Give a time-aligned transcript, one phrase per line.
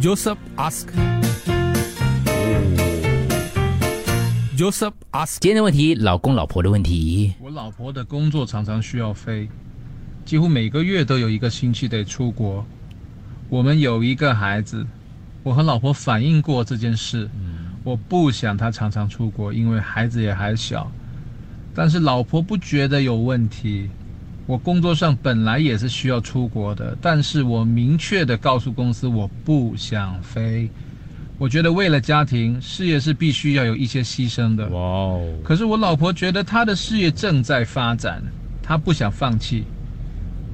[0.00, 0.86] Joseph ask.
[4.56, 5.38] Joseph ask.
[5.40, 7.34] 今天的问题，老公老婆的问题。
[7.40, 9.48] 我老婆的工作常常需要飞，
[10.24, 12.64] 几乎每个月都有一个星期得出国。
[13.48, 14.86] 我们有一个孩子，
[15.42, 17.28] 我和老婆反映过这件事。
[17.82, 20.88] 我不想他常常出国，因为孩子也还小。
[21.74, 23.90] 但是老婆不觉得有问题。
[24.48, 30.70] 我工作上本来也是需要出国的，但是我明确的告诉公司我不想飞。
[31.36, 34.66] 我觉得为了家庭，事业是必须要有一些牺牲的。
[34.70, 38.22] 哇哦，可是我老婆觉得她的事业正在发展，
[38.62, 39.64] 她不想放弃。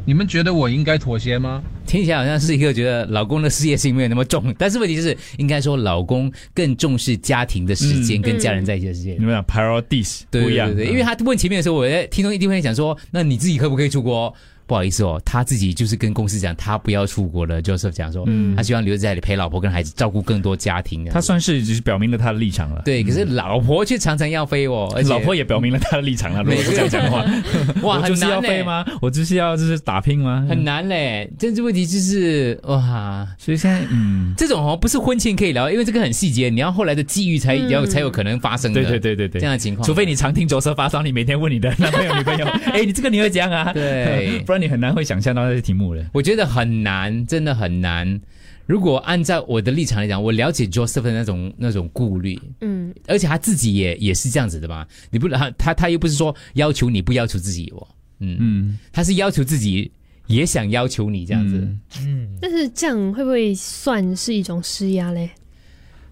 [0.07, 1.63] 你们觉得我应该妥协吗？
[1.87, 9.17] 听起来好像是一个觉得老公的事业心没有那么重，但是问题是，应该说老公更重视家庭的时间，跟家人在一起的时间。
[9.19, 14.35] 你们讲 priorities 对不一样，对对，因为他问前面的时候，我在听众一定会想说，那你自己可不可以出国？
[14.67, 17.63] 不好意思哦，他自己就是跟公司讲，他不要出国了。
[17.63, 21.05] Joseph 讲说，他希望留在家里陪老婆跟孩子，照顾更多家庭。
[21.07, 22.83] 他算是就是表明了他的立场了。
[22.85, 26.43] 对，可是老婆却常常要飞哦，而且老婆也表明了他的立场了。
[26.43, 27.25] 如果 是这样讲的话，
[27.83, 28.85] 哇，我就是要飞吗？
[29.01, 30.47] 我就是要就是打拼吗？
[30.49, 31.31] 很难嘞。
[31.39, 38.83] 政治问题就是哇，所以现在嗯，这种哦不是婚前可以聊，因为这个很细节，你要后来的际遇才要才有可能发生的。
[38.83, 43.73] 对对对对对，这样的情况，除非你常听卓瑟发烧，你每天问你的男朋友女朋友， 哎，你这个你会讲啊？
[43.75, 46.05] 对，不然你很难会想象到那些题目了。
[46.13, 48.21] 我觉得很难，真的很难。
[48.67, 54.87] 如果按照我的立场来讲，我了解 Joseph 的那种那种顾虑，嗯，而且他自己也也是这样子的嘛。
[55.11, 57.87] 你不他他他又不是说要求你不要求自己哦，
[58.21, 59.93] 嗯嗯，他是要求自己
[60.29, 61.57] 也想要求你这样子，
[62.01, 62.29] 嗯。
[62.41, 65.29] 但是这样会不会算是一种施压嘞？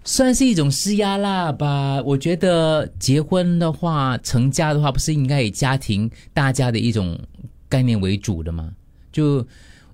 [0.05, 2.03] 算是一种施压啦吧。
[2.03, 7.19] 我觉得结婚的话，成家的话，不是应该以家庭大家的一种
[7.73, 8.71] 概念为主的嘛？
[9.11, 9.43] 就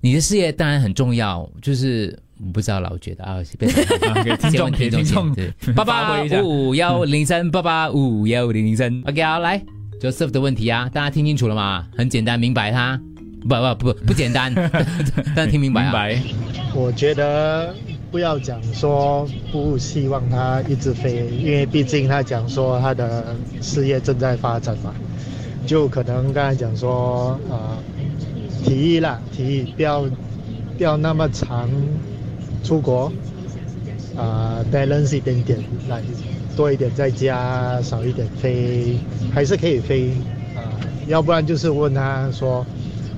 [0.01, 2.17] 你的事业当然很重要，就是
[2.53, 9.63] 不知道啦，我觉得啊，变成给听众给听众对，八八五五幺零三八八五幺零零三，OK 好，来
[10.01, 11.87] Joseph 的问题啊，大家听清楚了吗？
[11.95, 12.99] 很简单，明白他？
[13.41, 14.53] 不不不不简单，
[15.33, 15.93] 大家听明白啊？
[16.75, 17.73] 我觉得
[18.11, 24.93] 不要讲说不希望他一直飞，因为毕竟他讲说他的事业正在发展嘛，
[25.69, 27.77] 就可能刚才讲说啊。
[28.65, 30.01] 提议啦，提议不要
[30.77, 31.69] 不要那么长
[32.61, 33.11] 出国，
[34.17, 36.03] 啊，balance 一点点，来
[36.57, 38.97] 多一点在家，少一点飞，
[39.33, 40.09] 还是可以飞
[40.55, 40.59] 啊。
[41.07, 42.65] 要不然就是问他说，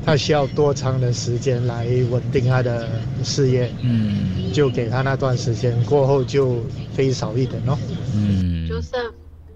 [0.05, 2.87] 他需要多长的时间来稳定他的
[3.23, 6.57] 事业，嗯，就给他那段时间，过后就
[6.93, 7.77] 飞少一点咯。
[8.15, 8.91] 嗯，就是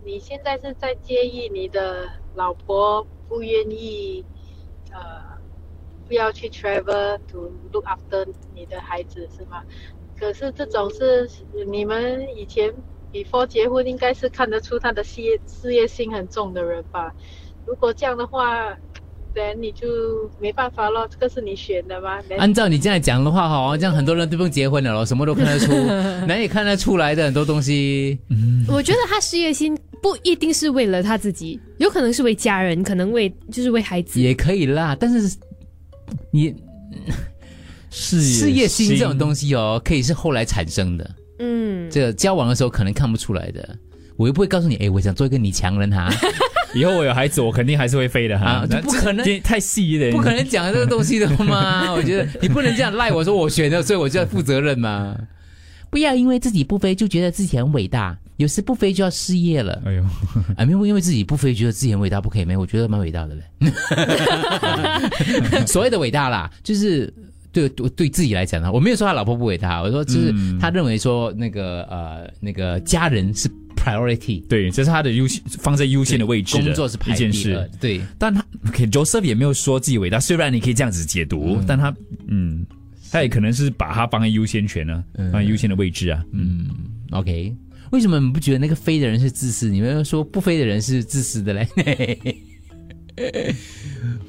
[0.04, 4.24] 你现在是在介意你的老婆不愿意，
[4.92, 5.36] 呃。
[6.08, 8.24] 不要去 travel to look after
[8.54, 9.64] 你的孩子是吗？
[10.16, 11.28] 可是这种是
[11.68, 12.72] 你们以前
[13.12, 17.12] before 结婚应该是看得出他的事业事业心很重的人吧？
[17.66, 18.78] 如果这样的话，
[19.34, 22.20] 那你就没办法咯，这个是你选的吗？
[22.38, 25.74] 按照你这样讲的话，哈，这样很多人都不用结婚了咯，什么都看得出，
[26.28, 28.20] 难以看得出来的很多东西。
[28.70, 35.36] 我觉得他事业心不一定是为了他自己，有可能是为家人，可能为就是为孩子也可以啦，但是。
[36.30, 36.54] 你
[37.90, 41.16] 事 事业心这种东西哦，可以是后来产生的。
[41.40, 43.76] 嗯，这个交往的时候可能看不出来的。
[44.16, 46.08] 我又不会告诉你，哎，我想做一个女强人哈。
[46.76, 48.64] 以后我有孩子，我肯定还是会飞的哈。
[48.84, 51.92] 不可能太细的，不可能讲这个东西的吗？
[51.98, 55.18] 我觉得你不能这样赖我说我选的，所以我就要负责任嘛。
[55.90, 58.16] 不要因为自己不飞就觉得自己很伟大。
[58.38, 59.82] 有时不飞就要失业了。
[59.86, 60.04] 哎呦，
[60.58, 62.56] 啊，没有因为自己不飞觉得自己很伟大不可以没？
[62.58, 63.44] 我觉得蛮伟大的嘞。
[65.66, 67.14] 所谓的伟大啦，就是
[67.52, 77.70] 对对对自己来讲呢，我没有说他老婆不伟大，我说就是他认为说那个呃那个家人是 priority，对，这是他的优先放在优先的位置，工作是一件事。
[77.80, 78.44] 对，但他
[78.92, 81.96] Joseph 也没有说自己伟大，虽然你可以这样子解读，但他
[82.28, 82.66] 嗯，
[83.12, 86.22] 他也可能是把他放在优先权呢，放在优先的位置啊。
[86.34, 86.68] 嗯
[87.12, 87.56] ，OK。
[87.92, 89.70] 为什么你不觉得那个飞的人是自私？
[89.70, 91.68] 你们说不飞的人是自私的嘞？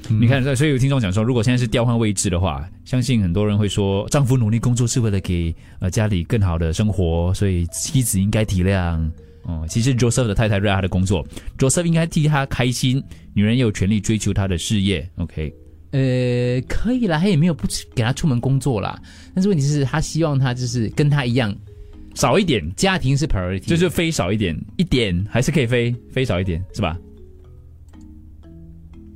[0.09, 9.09] 你看，所以有听众讲说，如果现在是调换位置的话，相信很多人会说，丈夫努力工作是为了给呃家里更好的生活，所以妻子应该体谅。
[9.43, 11.25] 哦，其实 Joseph 的太太热爱他的工作
[11.57, 13.03] ，Joseph 应该替他开心。
[13.33, 15.09] 女人也有权利追求她的事业。
[15.17, 15.53] OK，
[15.91, 18.99] 呃，可以啦，他也没有不给他出门工作啦。
[19.33, 21.55] 但是问题是，他希望他就是跟他一样。
[22.17, 26.97] 少一点，家庭是 priority，就是飞少一点，一点还是可以飞，飞少一点是吧？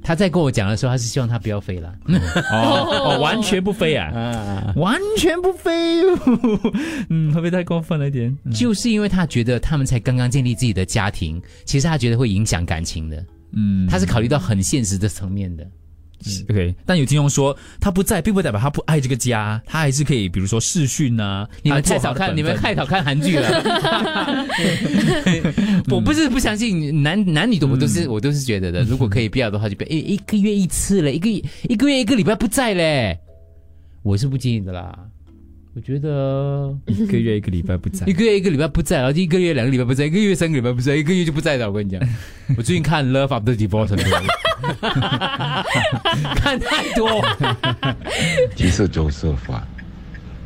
[0.04, 1.92] 他在跟我讲的时候，他是希望他不要飞了。
[2.52, 6.02] 哦哦， 完全不飞啊，啊，完全不飞，
[7.10, 8.36] 嗯，会不会太过分了一点？
[8.46, 15.68] 嗯就是因为他觉得他们才刚刚建立自己的家庭，其实他觉得会影响感情的，嗯他是考虑到很现实的层面的。
[16.50, 21.48] OK，但有听众说他不在，并不代表他不爱这个家，他还是可以，比如说视讯啊。
[21.62, 24.46] 你们太少看，你们太少看韩剧了。
[25.90, 28.84] 我不是不相信男男女的，我都是、我都是觉得的。
[28.84, 29.90] 如果可以不要的话，就不要。
[29.90, 33.20] 一一个月一次了，一个一个月一个礼拜不在嘞，
[34.04, 34.98] 我是不建议的啦。
[35.74, 38.12] 我觉得 一个月一个礼拜不在一。
[38.12, 41.70] 个月一个礼拜不在，然后一个月两个礼拜不在，一个月三个礼拜不在，一个月就不在了。
[41.70, 42.02] 我跟你讲，
[42.58, 44.22] 我最近看《Love After Divorce》很多，
[46.36, 47.24] 看太多。
[48.54, 49.66] 其实周设法，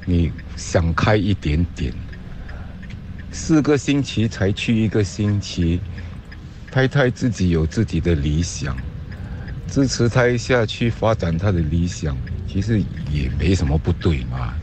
[0.05, 1.91] 你想开一点点，
[3.31, 5.79] 四个星期才去一个星期，
[6.69, 8.77] 太太自己有自己的理想，
[9.67, 12.15] 支持她一下去发展她的理想，
[12.47, 12.79] 其实
[13.11, 14.53] 也没什么不对嘛。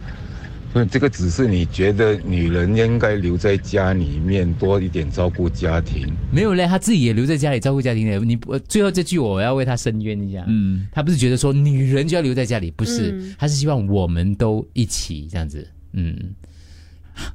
[0.73, 8.19] 所以这个只是你觉得女人应该留在家里面多一点照顾家庭，没有嘞，她自己也留在家里照顾家庭的。
[8.21, 10.45] 你不最后这句我要为她申冤一下。
[10.49, 13.35] 嗯，她不是觉得说女人就要留在家里，不是，嗯。
[13.39, 15.67] 他是希望我们都一起这样子。
[15.93, 16.17] 嗯，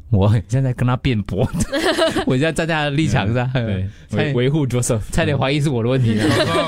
[0.09, 1.47] 我现在跟她辩驳，
[2.25, 6.17] 我现在站在她的立场上，对，差维维护 Joseph，差点怀疑是我的问题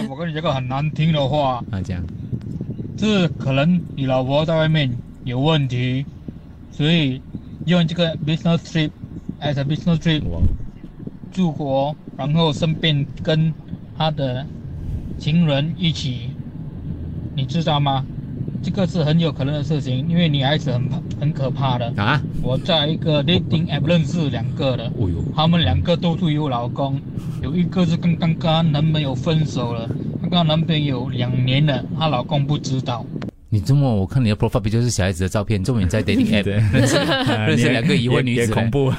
[0.07, 2.05] 我跟你讲个很难听的话，啊，这样，
[2.95, 4.91] 这可能你老婆在外面
[5.23, 6.05] 有问题，
[6.79, 7.21] 所以
[7.65, 8.89] 用这个 business trip
[9.41, 10.23] as a business trip
[11.29, 13.53] 出国，然后顺便跟
[13.97, 14.45] 他的
[15.17, 16.29] 情人一起，
[17.35, 18.05] 你知道吗？
[18.63, 21.93] 这个是很有可能的事情，因为女孩子很怕很可怕的。
[21.97, 26.97] 啊，我在一个 dating app 认识两个的，哦，他们两个都是有老公，
[27.43, 29.85] 有一个是跟刚刚男朋友分手了，
[30.21, 33.05] 刚刚男朋友两年了，她老公不知道。
[33.51, 38.93] 你这么我看你的 profile 不就是小孩子的照片，这么你在 dating app 对认识啊认识两个已婚女子恐怖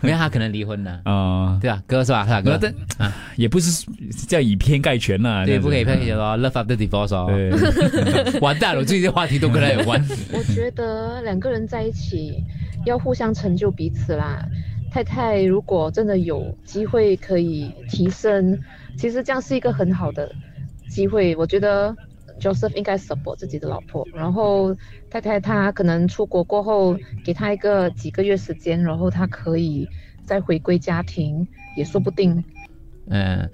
[0.00, 1.58] 没有他可能离婚了，啊。
[1.62, 1.80] 对啊？
[1.86, 2.24] 哥是吧？
[2.24, 2.40] 是吧？
[2.42, 3.86] 哥但也不是
[4.26, 7.50] 叫以偏概全呐，对，不可以偏见哦，love after divorce 哦，对，
[8.40, 10.04] 完蛋了，我最近的话题都跟他有关。
[10.32, 12.42] 我觉得两个人在一起
[12.86, 14.44] 要互相成就彼此啦。
[14.92, 18.58] 太太如果真的有机会可以提升，
[18.98, 20.28] 其实这样是一个很好的
[20.88, 21.36] 机会。
[21.36, 21.94] 我觉得
[22.40, 24.74] Joseph 应该 support 自己的老婆，然后
[25.10, 29.86] 太太她可能出国过后，给她一个几个月时间，然后她可以
[30.24, 31.46] 再回归家庭，
[31.76, 32.42] 也说不定。
[33.08, 33.48] 嗯，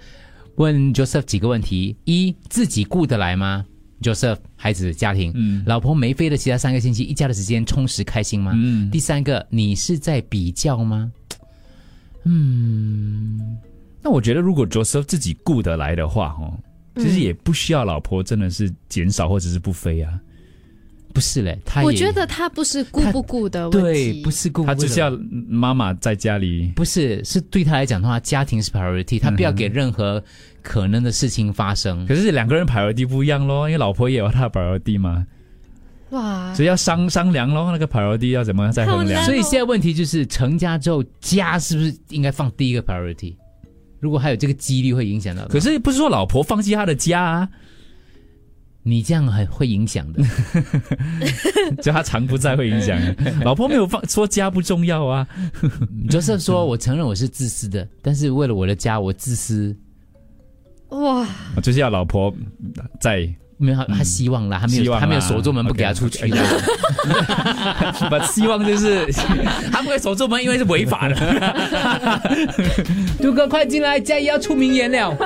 [0.57, 3.67] 问 Joseph 几个问题：一，自己顾得来吗
[4.03, 8.53] ？Joseph，孩子、家庭，嗯老婆没飞的其他三个星期，一家的时间充实开心吗？
[8.55, 11.11] 嗯第三个，你是在比较吗？
[12.25, 13.57] 嗯，
[14.03, 16.53] 那我觉得如果 Joseph 自己顾得来的话，哦，
[16.97, 20.19] 其实也不需要老婆真的是减少或者是不飞啊，
[21.13, 25.11] 不是嘞，他也我觉得他不是顾不顾的问对，题，不是顾他只是要
[25.49, 26.73] 妈妈在家里。
[26.77, 30.23] 不是，是对他来讲的话，家庭是 priority，他不要给任何
[30.63, 32.07] 可能的事情发生。
[32.07, 35.27] 可是两个人 priority 不一样咯，因为老婆也有她的 priority 嘛，
[36.11, 39.25] 哇所以要商商量咯，那个 priority 要怎么再衡量？
[39.25, 43.35] 所以现在问题就是，成家之后，家是不是应该放第一个 priority？
[44.07, 47.49] 如果还有这个几率会影响到，可是不是说老婆放弃她的家啊，
[48.85, 50.23] 你这样很会影响的。
[51.83, 52.97] 就他常不在会影响。
[53.45, 55.27] 老婆没有放说家不重要啊，
[56.09, 59.77] 就是说我承认我是自私的，但是为了我的家，我自私。
[60.91, 61.29] 哇，
[61.61, 62.33] 就是要老婆
[63.01, 63.29] 在。
[63.59, 66.25] 没有，他他希望啦，他没有，他没有锁住门不给他出去。
[66.25, 66.39] OK，
[68.11, 69.07] 把希望就是
[69.73, 71.15] 他不会锁住门，因为是违法的。
[73.21, 75.17] 杜哥快进来，嘉怡要出名言了。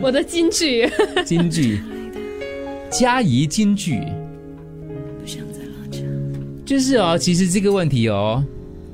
[0.00, 0.90] 我的金句，
[1.24, 1.82] 金句，
[2.90, 4.02] 嘉怡京剧，
[6.64, 8.42] 就是哦，其实这个问题哦，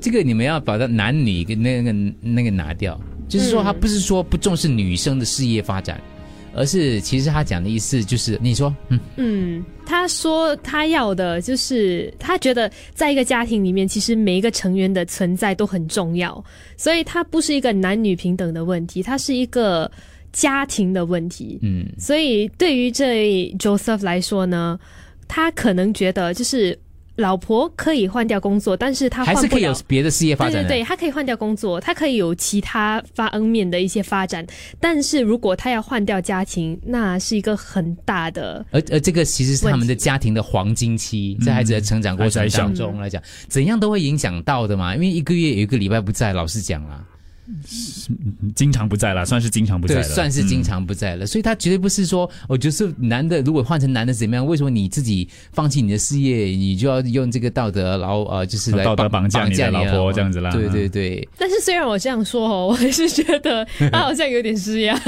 [0.01, 6.01] 这个你们要把它男女跟那个那个拿掉，就是说他不是说不重视女生的事业发展，
[6.55, 16.43] 而是其实他讲的意思就是，你说，嗯，嗯，他说他要的就是他觉得在一个家庭里面，其实每一个成员的存在都很重要，
[16.77, 19.91] 所以它不是一个男女平等的问题，它是一个
[20.33, 21.59] 家庭的问题。
[21.63, 24.79] 嗯，所以对于这 Joseph 来说呢，
[25.29, 26.79] 他可能觉得就是
[27.17, 29.75] 老婆可以换掉工作，但是他还是可以有。
[29.87, 30.69] 别的事业发展的。
[30.69, 34.45] 对对对，他可以换掉工作，他可以有其他发恩面的一些发展，
[34.81, 44.95] 但是如果他要换掉家庭，那是一个很大的而而这个其实是他们的家庭的黄金期，在孩子的成长过程当中来讲，怎样都会影响到的嘛。
[44.95, 47.05] 因为一个月有一个礼拜不在，老实讲啦，
[48.55, 51.27] 经常不在了，算是经常不在，了，算是经嗯常不在了。
[51.27, 54.47] 所以他绝对不是说，我就是男的，如果换成男的怎么样？
[54.47, 64.99] 为什么你自己放弃你的事业，你就要用这个道德，然后呃，就是来道德绑架你的老婆啊这样子啦对对对，但是虽然我这样说哦，我还是觉得他好像有点施压。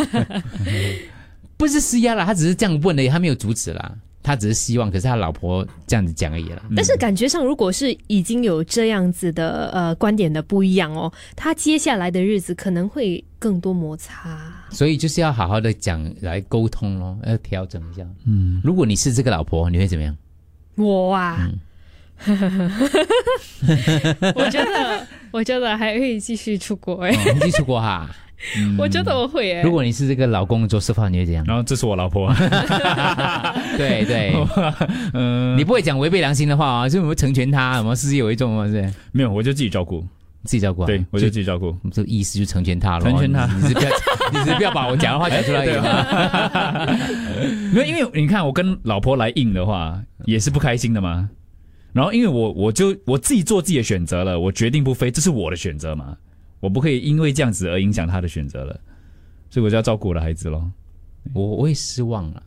[1.59, 3.95] 不是施压啦，他只是这样问而已，他没有阻止啦，
[4.26, 6.61] 他只是希望，可是他老婆这样子讲而已了。
[6.75, 14.37] 但是感觉上，如果是已经有这样子的呃观点的不一样哦，他接下来的日子可能会更多摩擦。
[14.71, 18.04] 所以就是要好好的讲来沟通咯，要调整一下。
[18.26, 20.16] 嗯，如果你是这个老婆，你会怎么样？
[20.75, 21.49] 我啊，
[24.35, 28.11] 我觉得，我觉得还会继续出国哎、继续出国哈？
[28.78, 31.45] 我觉得我会哎、如果你是这个老公做示范，你会怎样？
[31.47, 32.33] 然后这是我老婆，
[33.76, 34.35] 对 对，
[35.14, 38.93] 嗯， 你不会讲违背良心的话啊，就我们成全他，什么事业为重嘛，是？
[39.12, 40.00] 没有，我就自己照顾，
[40.45, 40.87] 自己照顾啊。
[40.87, 41.75] 对我就自己照顾。
[41.90, 43.90] 这个意思就成全他了，成全他你你是不要，
[44.33, 46.07] 你是不要把我讲的话讲出来有吗？
[47.73, 51.28] 没有，因为你看我跟老婆来硬的话，也是不开心的嘛。
[51.93, 56.14] 然后因为我我就我自己做自己的选择了，我决定不飞，这是我的选择嘛，
[56.61, 58.81] 我不可以因为这样子而影响他的选择了，
[59.51, 60.71] 所以我就要照顾我的孩子咯。
[61.35, 62.43] 我我也失望了，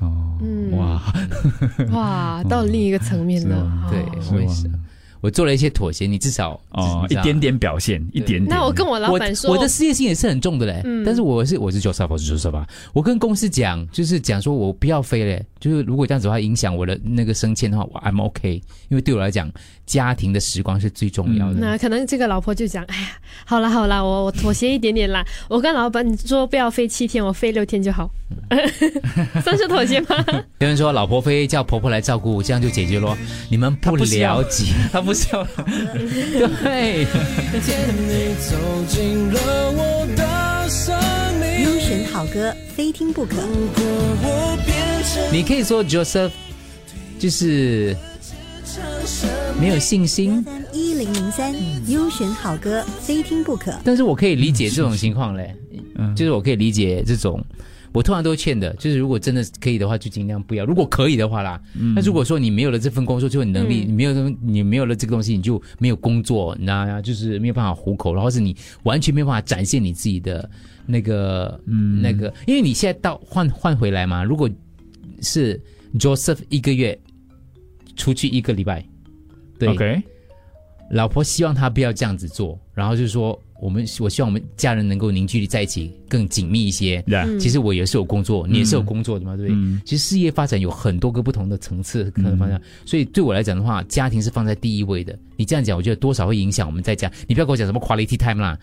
[0.00, 0.70] 哦，嗯。
[0.76, 1.02] 哇，
[1.92, 3.70] 哇，到另一个层面了。
[3.88, 4.70] 是对哦我也是，
[5.20, 8.46] 我做了一些妥协，你至少哦，一点点表现，一点点。
[8.48, 19.50] 那我跟我老板说，我的事业心也是很重的嘞，嗯但是我是我是 Joseph，我是 Joseph 啊，我跟公司讲，就是讲说我不要飞嘞，就是如果这样子的话影响我的那个升迁的话，我 I'm OK，因为对我来讲，
[19.86, 21.54] 家庭的时光是最重要的。
[21.54, 23.08] 那可能这个老婆就讲，哎呀，
[23.44, 25.24] 好啦好啦，我我妥协一点点啦。
[25.48, 28.10] 我跟老板说不要飞七天，我飞六天就好，
[29.42, 30.24] 算是妥协吗？
[30.60, 33.16] 有人说老婆飞叫婆婆来照顾，这样就解决咯。
[33.50, 35.48] 你们不了解，他不笑了，
[36.62, 37.06] 对。
[41.64, 43.36] 优选好歌，非听不可。
[45.32, 46.30] 你可以说 Joseph
[47.18, 47.96] 就是
[49.58, 51.54] 没有信心，一零零三，
[51.90, 53.72] 优选好歌，非听不可。
[53.82, 55.54] 但是我可以理解这种情况嘞，
[55.94, 57.42] 嗯就是我可以理解这种。
[57.92, 60.64] 我通常都劝的，就是如果真的可以的话，就尽量不要。
[60.64, 61.60] 如果可以的话啦，
[61.94, 63.88] 那、如果说你没有了这份工作，就你能力，嗯。
[63.88, 70.48] 你没有你没有了这个东西，你就没有工作，那就是没有办法糊口，然后是你完全没有办法展现你自己的
[70.86, 74.48] 那个，嗯，那个，因为你现在到换换回来嘛，如果
[75.22, 75.60] 是
[75.98, 76.98] Joseph 一个月
[77.96, 78.84] 出去一个礼拜，
[79.58, 79.68] 对。
[79.70, 80.02] OK，
[80.90, 87.02] 老婆希望他不要这样子做，然后就是说，我们我希望我们家人能够凝聚力在一起更紧密一些。
[87.08, 89.56] 呀，其实我也是有工作，你也是有工作的嘛，对不对？
[89.56, 95.18] 嗯其实事业发展有很多个不同的层次可能方向，所以对我来讲的话，家庭是放在第一位的。
[95.36, 97.10] 你这样讲，我觉得多少会影响我们在家。
[97.26, 98.58] 你不要跟我讲什么 quality time 啦，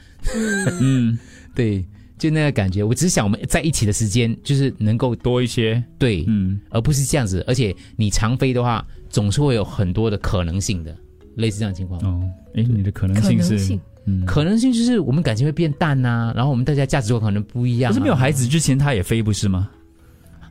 [0.82, 1.18] 嗯，
[1.56, 1.84] 对，
[2.18, 2.84] 就那个感觉。
[2.84, 7.44] 我只是想我们在一起的时间就是能够多一些，对，嗯，而不是这样子。
[7.48, 10.96] 而且你常飞的话，总是会有很多的可能性的，
[11.36, 12.00] 类似这样的情况。
[12.02, 12.22] 哦，
[12.56, 17.92] 诶，你的可能性是，能性嗯，可能性就是我们感情会变淡呐、然后我们大家价值观可能不一样、啊。
[17.92, 19.70] 可是没有孩子之前他也飞不是吗？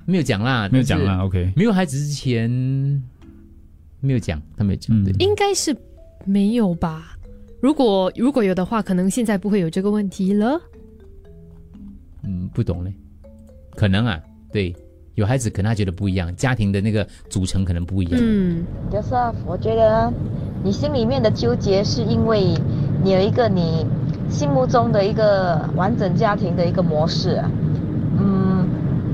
[0.07, 2.51] 没有讲啦，没有讲啦，OK，没有孩子之前
[4.01, 4.95] 没有讲，他没有讲。
[4.95, 5.75] 嗯对，应该是
[6.27, 7.17] 没有吧？
[7.61, 10.61] 如果如果有的话，可能现在不会有这个问题了。
[12.23, 12.93] 嗯，不懂嘞，
[13.77, 14.21] 可能啊，
[14.53, 14.75] 对，
[15.15, 18.21] 有孩子可能他觉得不一样，家庭的那个组成可能不一样。
[18.21, 20.13] 嗯，Joseph，我觉得
[20.63, 22.55] 你心里面的纠结是因为
[23.03, 23.87] 你有一个你
[24.29, 27.51] 心目中的一个完整家庭的一个模式啊。
[28.19, 28.67] 嗯，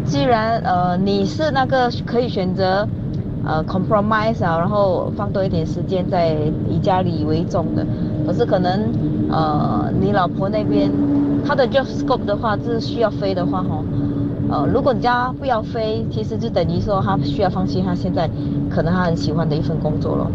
[0.05, 2.89] 既然呃你是那个可以选择
[3.45, 6.35] 呃 compromise 啊，然后放多一点时间在
[6.69, 7.87] 以家里为重的，
[8.27, 8.91] 可是可能
[9.31, 10.91] 呃你老婆那边
[11.47, 13.85] 她的 job scope 的话，是需要飞的话哈。
[14.51, 18.29] 呃，如果你家不要飞，其实就等于说他需要放弃他现在
[18.69, 20.31] 可能他很喜欢的一份工作了。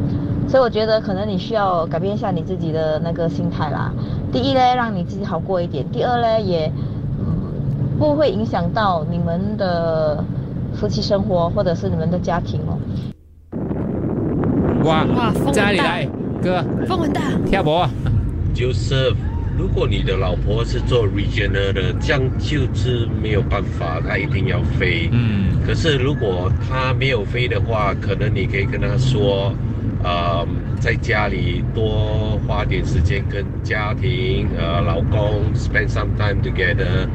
[0.48, 3.92] 所以我觉得可能你需要改变一下你自己的那个心态啦。
[4.32, 6.72] 第一呢，让你自己好过一点；第二呢，也
[7.20, 7.26] 嗯
[8.00, 10.24] 不会影响到你们的
[10.76, 12.78] 夫妻生活或者是你们的家庭哦。
[14.86, 16.00] 哇哇风很大
[16.42, 17.90] 哥风很大，跳博，
[18.54, 19.12] 就是
[19.58, 25.10] 如果你的老婆是做 regional 的，这样就是没有办法，她一定要飞。
[25.12, 29.54] 嗯，可是如果她没有飞的话，可能你可以跟她说，
[30.04, 30.46] 呃，
[30.80, 37.08] 在家里多花点时间跟家庭、呃老公 spend some time together。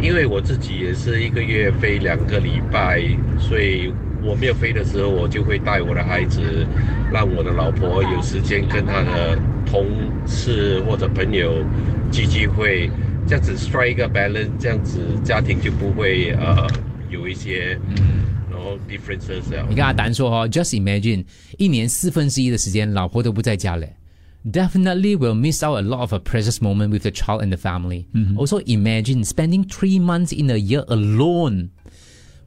[0.00, 3.02] 因为我自己也是一个月飞两个礼拜，
[3.36, 3.92] 所以
[4.22, 6.66] 我没有飞的时候，我就会带我的孩子，
[7.12, 9.86] 让我的老婆有时间跟她的同
[10.26, 11.64] 事或者朋友
[12.10, 12.90] 聚聚会，
[13.26, 16.66] 这样子 strike 一个 balance，这样子家庭就不会呃
[17.10, 17.78] 有一些
[18.50, 19.64] 然后 differences 啊。
[19.68, 21.24] 你跟阿丹说哦，just imagine
[21.56, 23.94] 一年四分之一的时间，老婆都不在家嘞。
[24.44, 28.06] Definitely will miss out a lot of a precious moment with the child and the family.
[28.36, 31.70] Also, imagine spending three months in a year alone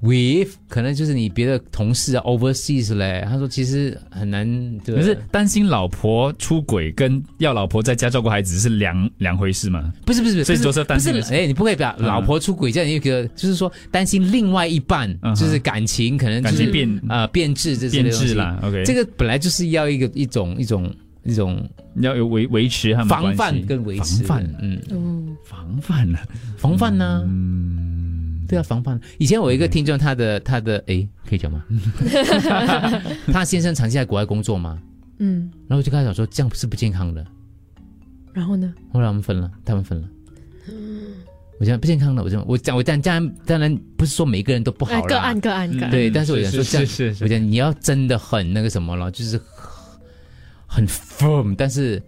[0.02, 3.26] with 可能就是你别的同事啊，overseas 嘞。
[3.28, 4.46] 他说其实很难，
[4.80, 4.96] 对。
[4.96, 9.92] 可是担心老婆出轨跟要老婆在家照顾孩子是两两回事嘛？
[10.06, 12.06] 不是不是不是，所以不是担心的是不是哎，你不可以把嗯。
[12.06, 15.34] 老婆出轨这样一个，就是说担心另外一半嗯。
[15.36, 18.28] 就是感情可能就是感情变呃变质这变这类东西。
[18.28, 18.84] 质啦，OK。
[18.86, 20.94] 这个本来就是要一个一种一种
[21.24, 23.38] 一种要有维维持他们的关系。
[23.38, 26.18] 防范跟维持防范，嗯，嗯，防范呢？
[26.58, 27.91] 防范呢、嗯，
[28.52, 29.00] 对啊，防范。
[29.18, 31.64] 以前我有一个听众，他的他的诶，可以讲吗？
[33.32, 34.78] 他先生长期在国外工作嘛，
[35.20, 37.26] 嗯，然后我就跟他讲说，这样是不健康的。
[38.34, 38.74] 然后呢？
[38.92, 40.08] 后来我们分了，他们分了。
[41.60, 49.40] 我讲不健康的，我讲我讲我当当然当然不是说每个人都不好哎，啦，个案个案个案，对，但是我想说是这样，是是是我讲你要真的很那个什么了，就是
[50.66, 52.02] 很 firm，但是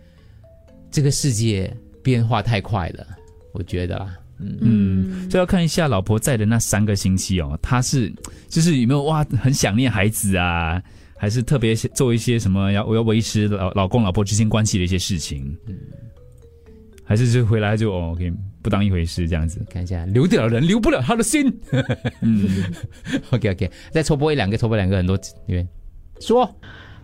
[0.90, 1.72] 这个世界
[2.02, 3.06] 变化太快了，
[3.52, 8.14] 我觉得啦，嗯，嗯，所以要看一下老婆在的那三个星期哦，他是
[8.48, 10.82] 就是有没有哇很想念孩子啊，
[11.18, 15.76] 还是特别做一些什么要我要维持老老公老婆之间关系的一些事情，嗯。
[17.06, 21.54] 还是就回来就哦 OK 不当一回事这样子，看一下留得了人，留不了他的心。
[22.22, 22.64] 嗯，
[23.30, 25.68] OK OK，再抽播一两个，抽播两个，很多因为
[26.22, 26.50] 说。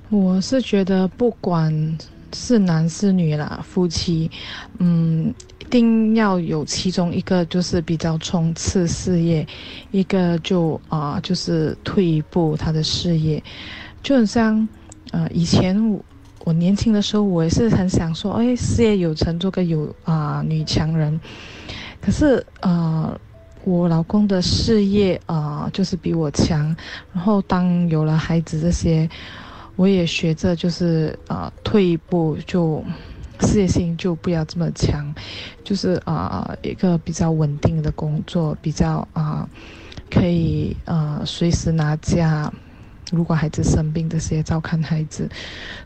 [0.10, 1.98] 我是觉得不管
[2.34, 4.32] 是男是女啦，夫妻，
[4.80, 9.48] 嗯，一定要有其中一个就是比较冲刺事业，
[9.92, 13.42] 一个就啊、就是退一步他的事业，
[14.04, 14.68] 就很像
[15.12, 15.80] 呃以前
[16.44, 21.18] 我年轻的时候，我也是很想说，哎，事业有成，做个有啊、女强人，
[22.02, 23.18] 可是呃。
[23.66, 26.74] 我老公的事业啊、就是比我强，
[27.14, 29.08] 然后当有了孩子这些，
[29.76, 32.82] 我也学着就是呃退一步就
[33.42, 35.14] 事业心就不要这么强，
[35.64, 39.48] 就是啊、呃一个比较稳定的工作，比较啊、
[40.10, 42.52] 可以呃随时拿假，
[43.12, 45.30] 如果孩子生病这些照看孩子，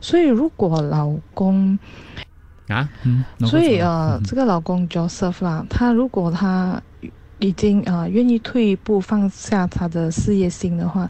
[0.01, 1.77] 所以如果老公
[2.67, 6.81] 啊，嗯，所以呃，这个老公 Joseph 啦，他如果他
[7.39, 11.09] 已经呃愿意退一步放下他的事业心的话，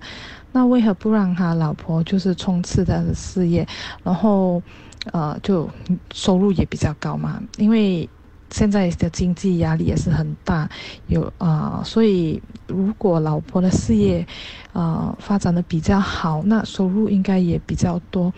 [0.52, 3.68] 那为何不让他老婆就是冲刺他的事业，
[4.04, 4.62] 然后
[5.12, 5.70] 呃就
[6.14, 7.42] 收入也比较高嘛？
[7.58, 8.08] 因为
[8.52, 10.70] 现在的经济压力也是很大，
[11.08, 14.26] 有啊、呃所以如果老婆的事业
[14.74, 18.34] 呃发展的比较好，那收入应该也比较多。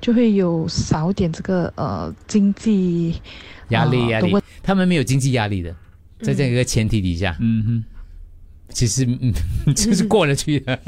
[0.00, 3.18] 就会有少点这个呃经济
[3.70, 5.74] 压力压力他们没有经济压力的，
[6.20, 7.84] 在这样一个前提底下，嗯哼。
[8.70, 9.32] 其实嗯，
[9.76, 10.78] 就是过得去的。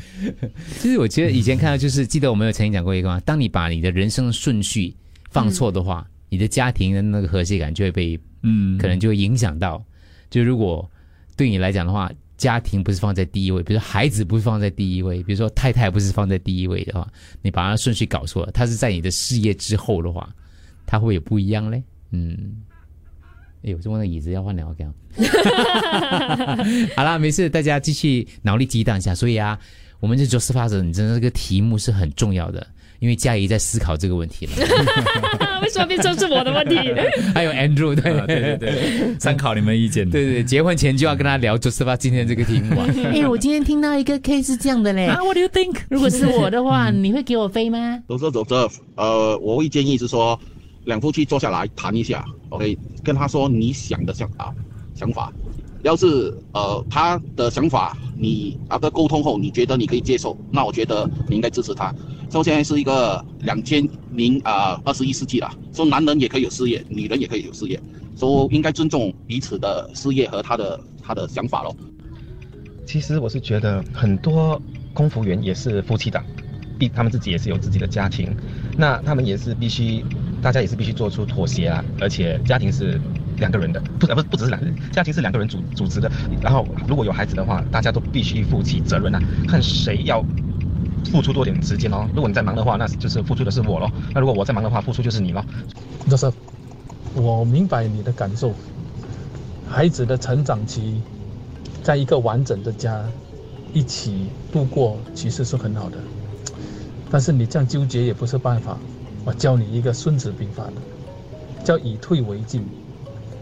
[0.78, 4.94] 其实我觉得以前看到，就是记得我们有曾经讲过一个嘛，当你把你的人生顺序
[5.30, 9.82] 放错的话，你的家庭的那个和谐感就会被，嗯，可能就会影响到。
[10.28, 10.90] 就如果
[11.36, 17.08] 对你来讲的话，家庭不是放在第一位，比如说孩子不是放在第一位，比如说太太不是放在第一位的话，
[17.40, 20.28] 你把它顺序搞错了，它是在你的事业之后的话，
[20.84, 21.82] 它会不会有不一样嘞？
[22.10, 22.36] 嗯。
[23.66, 24.84] 哎，我这问的椅子要换两个，
[26.94, 29.14] 好啦，没事，大家继续脑力激荡一下。
[29.14, 29.58] 所以啊，
[30.00, 32.66] 我们这周四发者，你真的这个题目是很重要的，
[32.98, 34.52] 因为嘉怡在思考这个问题了。
[35.62, 36.76] 为什么变成是我的问题？
[37.34, 40.08] 还有 Andrew，对、啊对对对，参 考你们意见。
[40.10, 42.86] 对对，结婚前就要跟他聊周四发今天这个题目啊。
[43.14, 45.06] 哎，我今天听到一个 case 是这样的嘞。
[45.06, 45.76] 啊，What do you think？
[45.88, 48.02] 如果是我的话，你会给我飞吗？
[48.06, 50.38] 走着走着，呃，我会建议是说，
[50.84, 54.52] 两夫妻坐下来谈一下，OK，跟他说你想的想啊
[54.94, 55.32] 想法，
[55.82, 61.94] 要是呃他的想法你啊个沟通后，你觉得你可以接受，那我觉得你应该支持他。
[62.30, 67.80] 说现在是一个两千零啊二十一世纪了，说男人也可以有事业，女人也可以有事业，
[68.16, 71.76] 说应该尊重彼此的事业和他的他的想法咯。
[72.84, 74.60] 其实我是觉得很多
[74.92, 76.24] 空服员也是夫妻档，
[76.78, 78.34] 必他们自己也是有自己的家庭，
[78.76, 80.04] 那他们也是必须，
[80.44, 83.00] 大家也是必须做出妥协啊，而且家庭是
[83.38, 90.22] 两个人的，不不不只是两个人，家庭是两个人组组织的，然后如果有孩子的话，大家都必须负起责任啊，看谁要
[91.10, 92.06] 付出多点时间哦。
[92.14, 95.42] 如果你在忙的话，那就是付出的是我咯；那如果我在忙的话，付出就是你咯。
[96.10, 96.30] 就是
[97.14, 98.52] 我明白你的感受，
[99.66, 101.00] 孩子的成长期，
[101.82, 103.02] 在一个完整的家，
[103.72, 105.96] 一起度过，其实是很好的。
[107.08, 108.78] 但是你这样纠结也不是办法。
[109.24, 110.72] 我教你一个《孙子兵法》的，
[111.64, 112.66] 叫以退为进。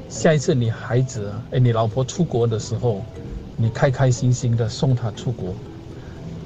[0.09, 3.03] 下一次你孩子，哎，你老婆出国的时候，
[3.57, 5.55] 你开开心心的送她出国，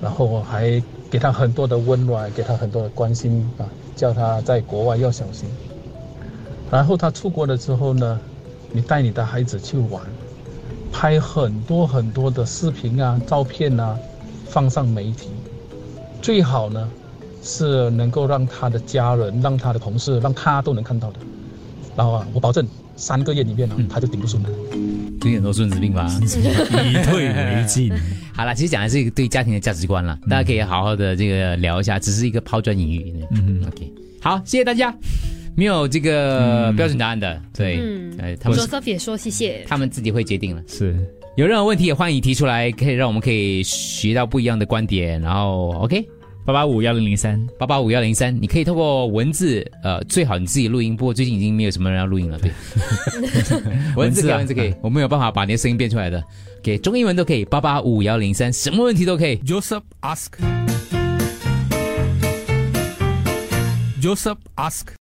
[0.00, 5.48] 然后还给她很多的温暖，给她很多的关心啊，叫她在国外要小心。
[6.70, 8.18] 然后她出国了之后呢，
[8.72, 10.02] 你带你的孩子去玩，
[10.90, 13.98] 拍很多很多的视频啊、照片啊，
[14.46, 15.28] 放上媒体，
[16.22, 16.88] 最好呢。
[17.46, 21.20] 是能够让他的家人、让他的同事、让他都能看到的。
[21.96, 24.48] 然后啊，我保证三个月里面呢，他就顶不顺了。
[25.24, 27.92] 有很多孙子兵法， 以退为进。
[28.32, 33.24] 好了，其实讲的是一个对家庭的价值观了，大家可以好好的这个聊一下，只是一个抛砖引玉。
[33.30, 34.94] 嗯，OK，好，谢谢大家。
[35.56, 37.80] 没有这个标准答案的，对，
[38.18, 40.62] 哎，他们说 Sophie 说谢谢，他们自己会决定了。
[40.68, 40.94] 是
[41.36, 45.20] 有任何问题也欢迎提出来，可以让我们可以学到不一样的观点。
[45.20, 46.06] 然后，OK。
[46.46, 50.96] 八八五幺零零三，八八五幺零三，你可以透过文字，呃，最好你自己录音。
[50.96, 52.52] 不过最近已经没有什么人要录音了，对。
[53.96, 56.22] 文字可以，文字可以，我没有办法把你的声音变出来的。
[56.62, 59.38] 给中英文都可以，八八五幺零三，什么问题都可以。
[59.38, 60.38] Joseph ask，Joseph
[64.54, 64.86] ask。